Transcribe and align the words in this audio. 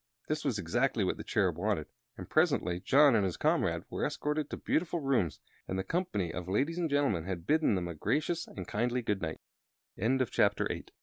That 0.29 0.43
was 0.43 0.57
exactly 0.57 1.03
what 1.03 1.17
the 1.17 1.23
Cherub 1.23 1.57
wanted, 1.59 1.85
and 2.17 2.27
presently 2.27 2.79
John 2.79 3.15
and 3.15 3.23
his 3.23 3.37
comrade 3.37 3.83
were 3.91 4.03
escorted 4.03 4.49
to 4.49 4.57
beautiful 4.57 4.99
rooms, 4.99 5.39
and 5.67 5.77
the 5.77 5.83
company 5.83 6.33
of 6.33 6.47
ladies 6.49 6.79
and 6.79 6.89
gentlemen 6.89 7.25
had 7.25 7.45
bidden 7.45 7.75
them 7.75 7.87
a 7.87 7.93
gracious 7.93 8.47
and 8.47 8.67
kindly 8.67 9.03
good 9.03 9.23
n 9.99 10.19